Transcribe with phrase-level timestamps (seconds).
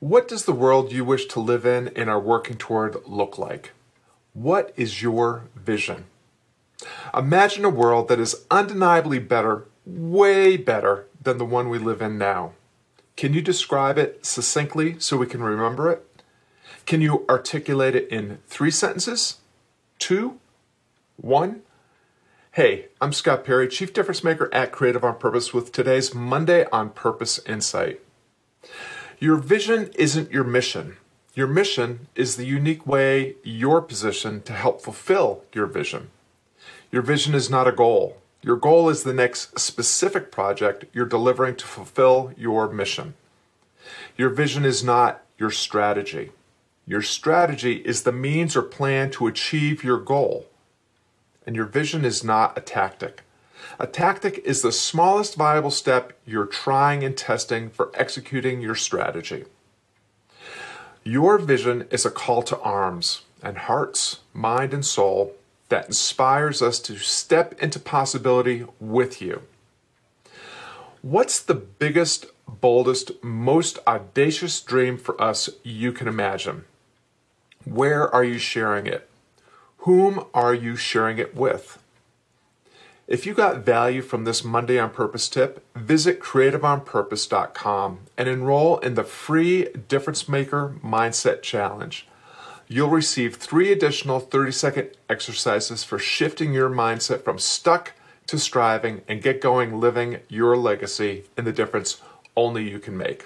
[0.00, 3.72] What does the world you wish to live in and are working toward look like?
[4.32, 6.04] What is your vision?
[7.12, 12.16] Imagine a world that is undeniably better, way better than the one we live in
[12.16, 12.52] now.
[13.16, 16.22] Can you describe it succinctly so we can remember it?
[16.86, 19.38] Can you articulate it in three sentences?
[19.98, 20.38] Two?
[21.16, 21.62] One?
[22.52, 26.90] Hey, I'm Scott Perry, Chief Difference Maker at Creative on Purpose with today's Monday on
[26.90, 28.00] Purpose Insight.
[29.20, 30.96] Your vision isn't your mission.
[31.34, 36.10] Your mission is the unique way you're positioned to help fulfill your vision.
[36.92, 38.18] Your vision is not a goal.
[38.42, 43.14] Your goal is the next specific project you're delivering to fulfill your mission.
[44.16, 46.30] Your vision is not your strategy.
[46.86, 50.46] Your strategy is the means or plan to achieve your goal.
[51.44, 53.22] And your vision is not a tactic.
[53.78, 59.44] A tactic is the smallest viable step you're trying and testing for executing your strategy.
[61.04, 65.34] Your vision is a call to arms and hearts, mind, and soul
[65.68, 69.42] that inspires us to step into possibility with you.
[71.02, 76.64] What's the biggest, boldest, most audacious dream for us you can imagine?
[77.64, 79.08] Where are you sharing it?
[79.78, 81.78] Whom are you sharing it with?
[83.08, 88.96] If you got value from this Monday on Purpose tip, visit creativeonpurpose.com and enroll in
[88.96, 92.06] the free Difference Maker Mindset Challenge.
[92.66, 97.94] You'll receive three additional 30 second exercises for shifting your mindset from stuck
[98.26, 102.02] to striving and get going living your legacy in the difference
[102.36, 103.24] only you can make.